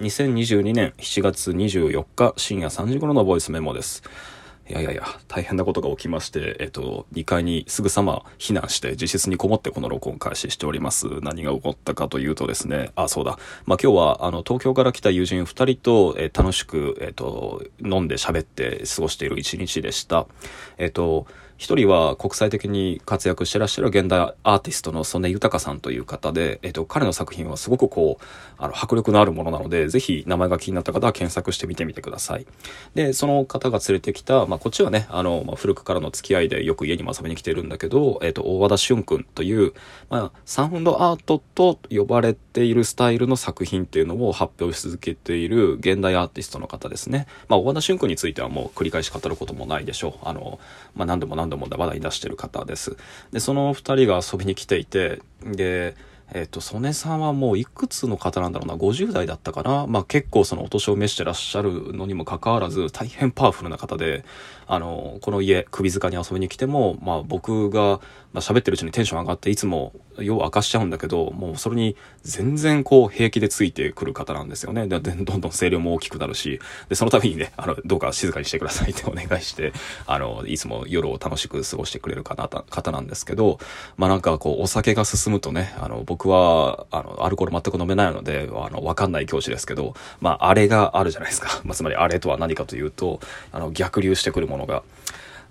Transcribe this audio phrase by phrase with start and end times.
[0.00, 4.02] 2022年7月24日深夜3時頃のボイスメモです。
[4.66, 11.06] いやいやいや、大変なことが起きまして、えっと、2階にすぐさま避難して自室にこもってこの録音開始しております。
[11.20, 13.38] 何が起こったかというとですね、あ、そうだ。
[13.66, 20.26] まあ、今日は、あの、東京から来た友人2人と、え、楽しく、えっと、飲んで喋って過ごしている一日でした。
[20.78, 21.26] えっと、
[21.60, 28.24] 一人は国際的に活躍してらっしゃる現代アーティストの曽根豊さんという方で、えっと、彼の作品はすごくこう、
[28.56, 32.46] あの、迫力のあるものなので、ぜひ名前が気になった方は検索してみてみてください。
[32.94, 39.74] で、その方が連れてきた、まあ、こっちはね、あの、まあ、古くからの付き合いでよく家にも遊びに来てるんだけど、えっと、大和田俊君という、
[40.08, 47.26] まあ、サウンドアートと呼ばれているスタイルの作品っていうのを発表し続けている現代アーティストの方ですね。
[47.48, 50.26] まあ、大和田俊君についてはもう繰り返し語ることもないでしょう。
[50.26, 50.58] あの、
[50.94, 52.96] まあ、何度も何度も話題出してる方です。
[53.32, 55.96] で、その2人が遊びに来ていて、で、
[56.32, 59.86] えっ、と、曽根さんはもういくつの方なんだろうな、50代だったかな。
[59.88, 64.24] まあ結構そのお年を召してらっしゃるのにもかかわらず、大変パワフルな方で、
[64.68, 68.00] あの、この家、首塚に遊びに来ても、まあ僕が、
[68.32, 69.92] まあ、喋ってるうちにテンション上がって、いつも
[70.22, 74.86] 夜明かしちゃうんだけど、もうそれに全然こう平気でついてくる方なんですよね。
[74.86, 79.72] で、どんどん声量も大きくなるし、で、その度にね、 あの、どうか静かにしてくださいってお願いして、
[80.06, 83.58] あの、いつも夜を楽しく過ごしてくれる方方なんですけど、
[83.96, 91.60] まあなんかこう、お酒が進むとね、あの、僕は、あの、アルコール全く飲めないので、あの、わかんない教師ですけど、まあ、あれがあるじゃないですか。
[91.64, 93.20] まあ、つまりあれとは何かというと、
[93.52, 94.82] あの、逆流してくるものが。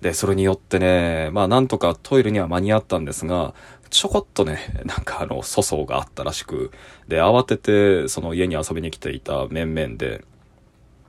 [0.00, 3.54] で、それによってね、まあなんとかトイレには間に合ったんですが、
[3.90, 6.70] ちょこっとね、なんかあの、粗相があったらしく、
[7.08, 10.24] で、慌てて、その家に遊びに来ていた面々で、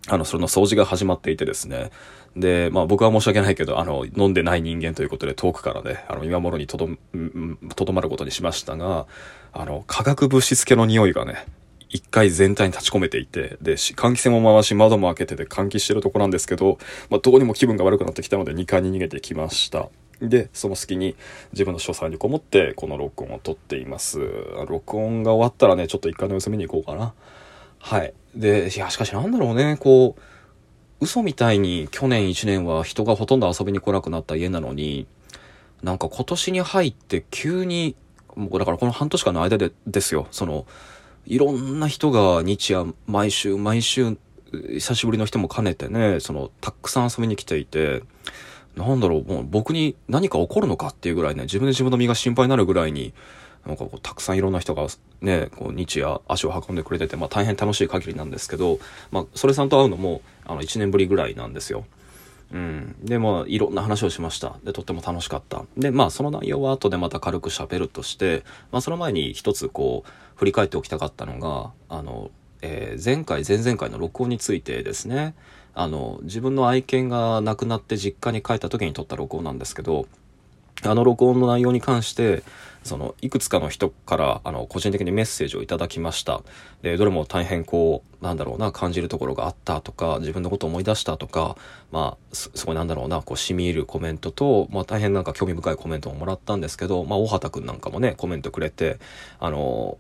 [0.08, 1.92] あの、その掃除が始まっていてですね、
[2.36, 6.90] で、まあ僕は申し訳ないけど、あの、飲んでない人間ということで遠くからね、あの、今頃にとど、
[7.76, 9.06] とどまることにしましたが、
[9.54, 11.46] あの、化学物質系の匂いがね、
[11.92, 16.78] 一回全体に立ち込めていて、で、換気扇も回し窓も開けてて換気してるとこなんですけど、
[17.10, 19.90] まあ、どうにも気分が悪くなってきたので2階に逃げてきました。
[20.22, 21.16] で、その隙に
[21.52, 24.20] 自分の書斎にこもってこの録音を撮っています。
[24.68, 27.14] 録音が終わったらね、ちょっと一回の様子見に行こうかな。
[27.80, 28.14] はい。
[28.36, 30.22] で、いや、しかしなんだろうね、こう、
[31.02, 35.08] 嘘みたいに去年1年は人がほとんど遊びに来なくなった家なのに、
[35.82, 37.96] なんか今年に入って急に、
[38.36, 40.68] もうだからこの半年間の間でですよ、その、
[41.26, 44.18] いろんな人が日夜毎週毎週
[44.52, 48.04] 久しぶりの人も兼ねてねそのたくさん遊びに来ていて
[48.76, 53.14] なんだろうもう僕に何か起こるのかっていうぐらいね自分で自分の身が心配になるぐらいに
[53.66, 54.88] なんかこうたくさんいろんな人が
[55.22, 58.80] ねこう日夜足を運んでくれてて、まあ、大変楽しい限りなんですけど、
[59.12, 61.86] まあ、それさんと会うのもあの1年ぶりぐらいなんですよ。
[62.52, 62.96] うん。
[63.04, 64.58] で、まあ、いろんな話をしました。
[64.64, 65.64] で、とっても楽しかった。
[65.78, 72.30] で、まあ、その内容は後でまた軽く喋るとして、まあ、その前に一つこう、振り返っておきたかったのが、あの、
[72.62, 75.34] えー、前回、前々回の録音についてですね、
[75.74, 80.08] あの、自分の愛犬が亡くなって実家に帰った時に撮った録音なんですけど、
[80.84, 82.44] あの録音の内容に関して、
[82.84, 86.42] そのいくつかの人からあの個人的にメッセージをいただきました。
[86.82, 91.58] でどれも大変こうなんだろうな感じるところがあったとか自分のことを思い出したとか
[91.92, 98.98] まあすごいなんだろうなこうしみ入るコメントと、まあ、大変なんか興味深いコメントをもらったんですけど、まあ、大畑君なんかもねコメントくれて
[99.40, 99.98] あの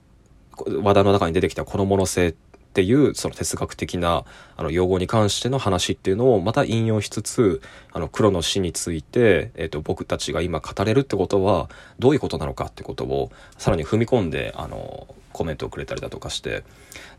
[0.58, 4.24] 話題の中に出てきた子供の性ってっていうその哲学的な
[4.56, 7.62] あの用語に関しての話っていうのをまた引用しつつ
[7.92, 16.64] あの黒の死について、えーと、僕たちが今語れるってことはどういうことなのかってことをさらに踏み込んであのコメントをくれたりだとかして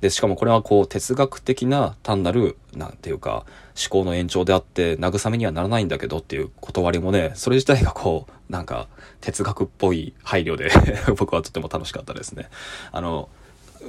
[0.00, 3.44] でしかもこれはこう哲学的な単なるなんていうか
[3.76, 8.88] 思考の延長であって慰めにはならないんだけどっていう断りもねそれ自体がこうなんか
[9.20, 10.70] 哲学っぽい配慮で
[11.16, 12.48] 僕はとても楽しかったですね。
[12.91, 13.28] あの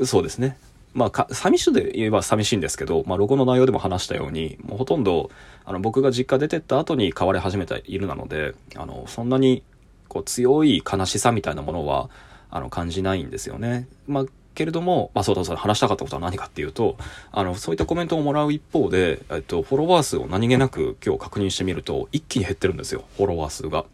[0.04, 0.58] そうですね
[0.94, 5.32] まあか、寂しいで言えば寂しいんですけど、まあ、ロゴの内容でも話したように、もうほとんど、
[5.66, 9.64] あの、僕が実家出てった後に変わり始めているなので、あの、そんなに、
[10.08, 12.10] こう、強い悲しさみたいなものは、
[12.52, 13.88] あの、感じないんですよね。
[14.08, 16.98] まあ、けれども、まあ、そうだそうだ、話したかったことは何かっていうと、
[17.32, 23.86] あの、そういったコメントをもらう一方で、えっと、フォロワー数を何気なく今日確認してみると、一気に減ってるんですよ、フォロワー数が。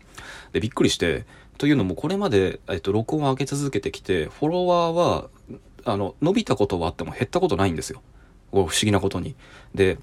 [0.52, 1.26] で、びっくりして、
[1.58, 5.30] というのも、これまで、えっと、録音を上げ続けてきて、フォロワーは
[5.86, 8.02] あの、伸びたことはあっても減ったことないんですよ。
[8.52, 9.36] 不思議なことに。
[9.76, 9.98] で、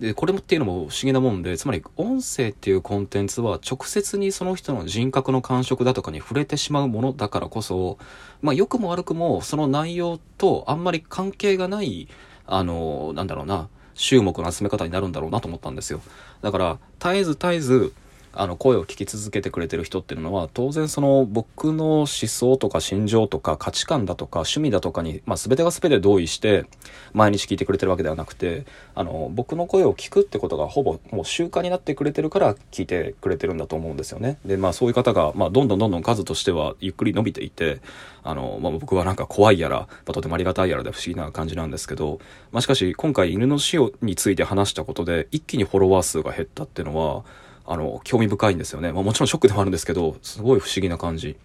[0.00, 7.96] で、これもっていうのも不思議なもんで、つまり音声っていうコンテンツは直接にその人の人格の感触だとかに触れてしまうものだからこそ、
[8.42, 12.08] まあ良くも悪くもその内容とあんまり関係がない、
[12.46, 16.02] あの、なんだろうな、注目の集め方になるんだろうなと思ったんですよ。
[16.42, 17.92] だから、絶えず絶えず、
[18.36, 26.66] あの声を聞き続けてくれてる人っていうのは当然その僕の思想とか心情とか価値観だとか趣味だとかに、まあ、全てが全て同意して
[27.12, 34.38] 毎日聞いてくれてるわけではなくてあの僕の声を聞くってことがほぼもう習慣になってくれてるから聞いてくれてるんだと思うんですよね。
[34.44, 37.80] でまあそういう方が、まあ、どんどんどんどん数としてはゆっくり伸びていて
[38.22, 42.20] あの、まあ、僕はなんか怖いやら、まあ、とてもありがたいやらで不思議な感じなんですけど、
[42.52, 47.24] まあ、しかし今回犬の死をについて話したことで一気にフォロワー数が減ったっていうのは
[47.66, 48.92] あの、興味深いんですよね。
[48.92, 51.36] まあもちろんショックでもあるんですけど、すごい不思議な感じ。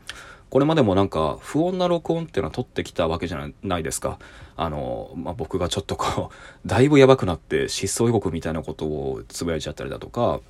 [0.52, 4.20] これまでもなんか不穏な録音っていうのは撮ってきたわけじゃないですか。
[4.58, 6.36] あの、まあ、僕がちょっとこう、
[6.68, 10.42] だいぶやばくなって失踪予告みたいなことをつぶやいちゃったりだとか、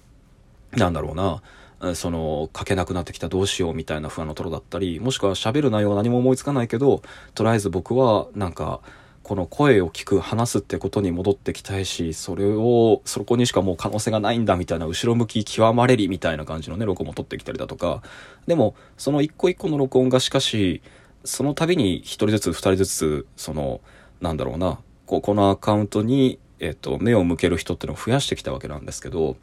[0.72, 7.04] なんだろうな、その、書けなくなってきたどうしようみたいな不安のトロだったり、もしくは喋る内容は何も思いつかないけど、
[7.36, 8.82] とりあえず僕はなんか、
[9.24, 18.02] この声を聞く、話すってことに戻ってきたいし、それを、そこにしかもう可能性がないんだみたいな、後ろ向き極まれりみたいな感じのね、録音も撮ってきたりだとか、
[18.48, 20.82] でも、その一個一個の録音がしかし、
[21.24, 23.82] その度に一人ずつ二人ずつ、その、
[24.22, 29.36] なんだろうな、ここのアカウントに、えっと、目を向ける人っていうのを増やしてきたわけなんですけど、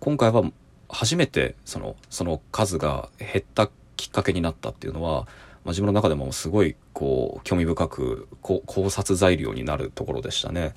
[0.00, 0.44] 今回は
[0.88, 5.26] 初めて、その、その数が減ったきっかけになったっていうのは、
[5.66, 10.74] まあ、自分の中でもすごいこう興味深く考察材料になるところでしたね。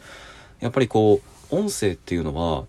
[0.60, 1.22] やっぱりこ
[1.52, 2.66] う音声っていうのは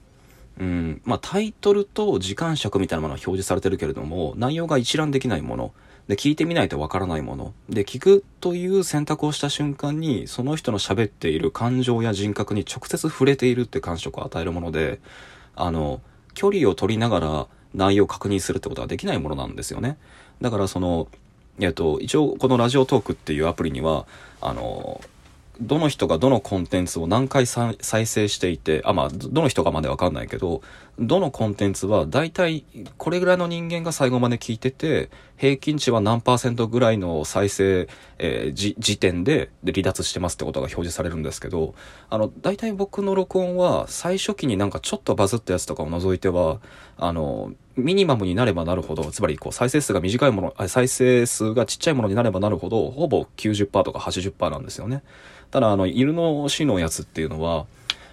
[0.58, 5.72] うんまあ、タイトルと時間尺みたいなものは表示されてるけれども内容が一覧できないもの。
[6.06, 7.55] で聞いてみないとわからないもの。
[7.70, 15.00] で聞くという選択をした瞬間にその人の喋っている感情や人格に直接触れているって感触を与えるもので
[15.56, 16.02] あの
[16.34, 19.96] 距離を取りながら内容を確認するってことはできないものなんですよね。
[20.43, 21.08] だからその
[21.66, 24.06] えっと、一応このラジオトークっていうアプリには、
[24.40, 25.00] あの、
[25.60, 30.62] どの人がどのコンテンツを何回再生していて、あ、まあ、どの人かまでわかんないけど、
[31.00, 32.64] どのコンテンツは大体
[32.99, 35.08] これぐらいの人間が最後まで聞いてて、
[35.38, 37.88] 平均値は何パーセントぐらいの再生、
[38.19, 41.75] えー、時点で離脱してますってことが表示されるんですけど、
[42.11, 46.61] あの、大体僕の録音は最初期になんかちょっとバズったやつとかを除いては、
[46.99, 55.03] あの、ミニマムになればなるほど、つまりこう再生数が短いもの、再生数がちっちゃいものになればなるほど、ほぼ90%とか80%なんですよね。
[55.50, 57.64] ただ、あの、犬の死のやつっていうのは、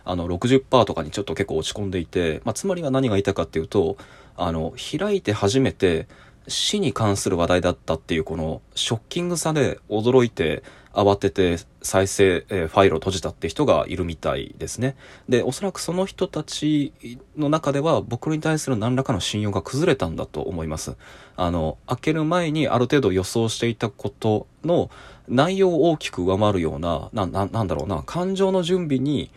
[0.09, 3.98] あの、60%とかにちょっと結構落ち込んでいて、まあ、つまりは何が言いたかっていうと、
[4.36, 6.07] あの、開いて初めて
[6.48, 10.63] 死に関する話題だったっていうこのショッキングさで驚いて、
[10.94, 14.95] 慌てて再生、えー、ファイルを閉じたって人がいるみたいですね。
[15.30, 16.92] で、おそらくその人たち
[17.38, 20.95] の中では僕に対する何らかの信用が崩れたんだと思います。
[21.36, 24.89] あの、開ける前にある程度予想していたことの
[25.27, 29.30] 内容を大きく上回るような、な、ななんだろうな、感情の準備に、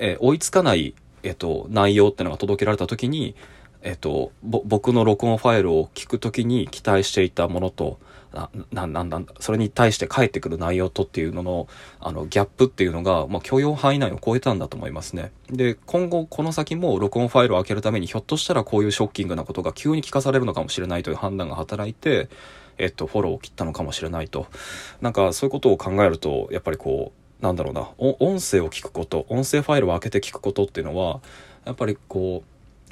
[0.00, 3.36] えー、追いつかない、えっ、と、内容ってのが届けられた時に、
[3.82, 8.00] えっ、と、僕の録音ファイルを聞くときに期待していたものと、
[8.72, 11.68] な、な、な、それに対して返ってくる内容とっていうのの、
[11.98, 15.32] あの、ギャップっていうのが、まあ、許容範囲内を超えたんだと思いますね。
[15.50, 22.28] で、今後この先も録音ファイルを開けるために、ひょっとしたらこういうショッキングなことが急に聞かされるのかもしれないという判断が働いて、
[22.78, 24.46] えっと、フォローを切ったのかもしれないと。
[25.00, 31.20] なんか、そういうことを考えると、やっぱりこう、なんだろうな、音声を聞くこと、音声ファイルを開けて聞くことっていうのは、
[31.64, 32.42] やっぱりこ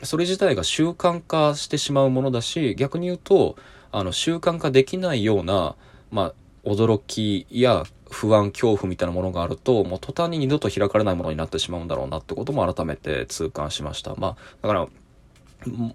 [0.01, 3.57] う、それ自体が習慣化してしまうものだし、逆に言うと、
[3.91, 5.75] あの、習慣化できないような、
[6.11, 6.35] まあ、
[6.65, 14.15] 驚きや不安、恐怖みたいなものがあると、もう途端に二度と開かれないものになってしまうんだろうなってことも改めて痛感しました。
[14.17, 14.89] まあ、だから、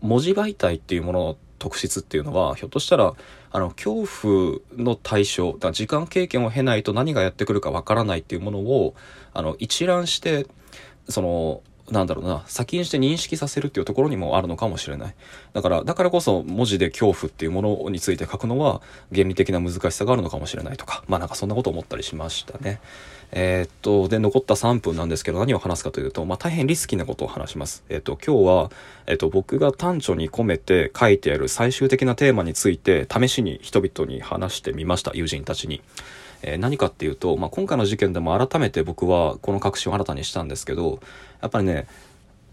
[0.01, 3.13] 文字媒体っていうものの特質っていうのは、ひょっとしたら、
[3.51, 8.95] あの、恐怖の対象、だ時間経験を経ないと何がやってくるかわからないっていうものを、
[9.33, 10.45] あの、一覧して、
[11.07, 11.61] その、
[11.93, 15.15] なんだろうな、先にして認識させるっていうところにもあるのかもしれない。
[15.53, 18.81] だから、だからこそ文字で恐怖っていうものについて書くのは
[19.13, 22.81] 原理的な難しさがあるのかもしれないとか、まあなんかそんなこと思ったりしましたね。
[23.31, 27.83] えー、っと、で、残った3分なんですけど何を話すかというと、まあ大変リスキーなことを話します。
[27.89, 28.71] えー、っと、今日は、
[29.05, 35.81] えー、っと、僕が短調に込めて書いてある最終的なテーマについて試しに人々に話してみました、友人たちに。
[36.43, 40.99] えー、何かっていうと、まあ、今回の事件でも改めて僕はこの確信を新たにしたんですけど、
[41.41, 41.87] やっぱりね、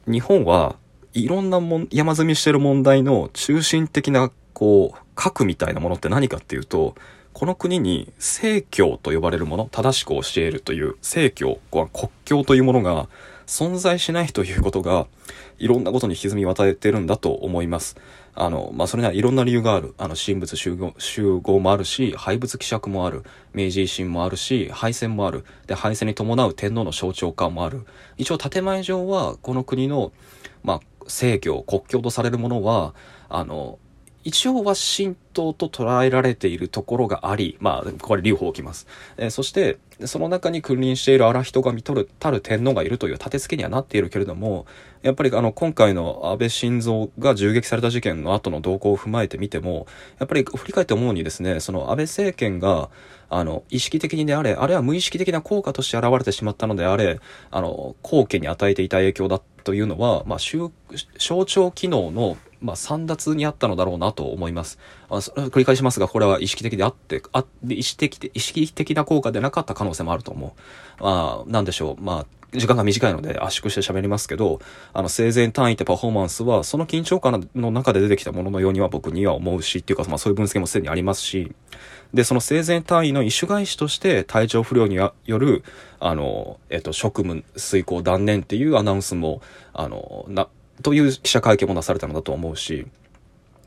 [0.06, 0.76] 日本は
[1.12, 6.94] いろんなもん山積みしてる問題の中心的な、こう、核みたいなものって何かっていうと、
[7.32, 11.88] この国に正教と呼ばれるもの、正しく教えるという正教、国
[12.24, 13.08] 教というものが
[13.50, 15.08] 存在しないということが、
[15.58, 17.96] いろんなことに歪みを与えてるんだと思います。
[18.32, 19.92] あの、まあ、それにはいろんな理由がある。
[19.98, 23.24] あの、神仏集合集合もあるし、廃仏希釈もある。
[23.52, 25.44] 明治維新もあるし、敗戦もある。
[25.66, 27.84] で、敗戦に伴う天皇の象徴化もある。
[28.18, 30.12] 一応、建前上は、この国の、
[30.62, 32.94] まあ、正教、国教とされるものは、
[33.28, 33.80] あの、
[34.22, 38.86] 一応は神道と捉えられているところがあり、まあ、これ留保を置きます。
[39.16, 44.66] えー、そして、その中に君臨している荒人が見とる、たる天皇がいるという立て付けにはなっているけれども、
[45.02, 49.86] やっぱりあの、今回の安倍晋三が銃撃された事件の後の動向を踏まえてみても、
[50.18, 52.90] やっぱり振り返って思うにですね、その安倍政権が、
[53.30, 64.78] あの、意識的にであれ、あるいは無意識的な効果として現れてしまったのであれ、あの、後家に与えていた影響だというのは、まあ、象徴機能のまあ、散奪にあったのだろうなと思います。
[65.08, 70.54] あ繰り返しますが、これは意識的であって、あ意識的、意識的な効果でなかった可能性もあると思
[70.98, 71.02] う。
[71.02, 72.02] まあ、なんでしょう。
[72.02, 74.60] まあ、時間が短いので圧縮して喋りますけど、
[74.92, 81.52] あの、生前単位ってパフォーマンスは、その緊張感の中で出てきたもののようには僕には思うし、っていうか、まあそういう分析もすでにありますし、
[82.12, 85.62] で、その生前単位の一種返しとして体調不良による、
[86.00, 90.48] あの、えっと、職務遂行断念っていうアナウンスも、あの、な、
[90.82, 92.86] という記者会見もなされたのだと思うし、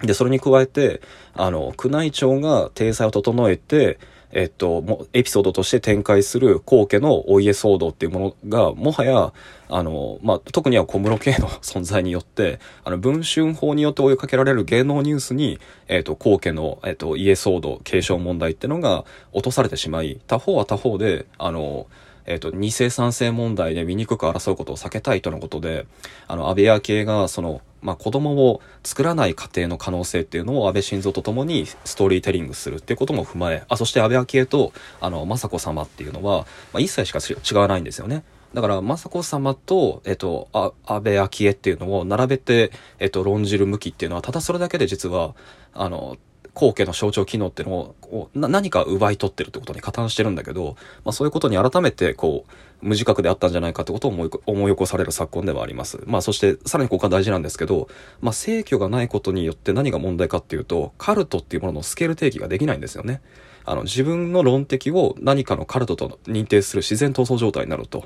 [0.02, 1.02] で、それに加えて、
[1.34, 4.00] あの、宮内庁が体裁を整えて、
[4.36, 9.32] えっと、もエピソードとして展開する皇家のお家騒動っていうものが、もはや、
[9.70, 21.86] あの、まあ、特には小室圭の存在によって、あの、文春法によって追いかけられる芸能ニュースに、えっと、皇家の、えっと、家騒動、継承問題っていうのが落とされてしまい、他方は他方で、あの、
[22.26, 25.86] えっ、ー、と、二世三世問題で醜く争うことを避けたいとのことで、
[26.28, 38.24] あの、安倍昭恵が、その、まあ、子供を作らない家庭の可能性っていうのを安倍晋三と共にストーリーテリングするっていうことも踏まえ、あ、そして安倍昭恵と、あの、雅子様っていうのは、まあ、一切しか違わないんですよね。
[38.54, 45.34] だから、雅子様と、えっと、あ安倍昭恵っていうのを並べて、えっと、論じる向きっていうのは、ただそれだけで実は、
[45.74, 46.18] あの、
[46.54, 52.52] 後継の象徴機能っていうのを何か奪い取ってるってことに加担してるんだけど、まあ、そういうことに改めてこう
[52.84, 56.02] 無自覚であったんじゃないかってことを思い思い起こされる昨今ではあります。
[56.06, 57.88] まあそしてさらにここが大事なんですけど、
[58.22, 63.22] まあ正挙がないことによって何が問題かっていうとカルトっていうもののスケール定義ができないんですよね。
[63.66, 68.02] あの自分の論敵を何かのカルトと認定する自然闘争状態になると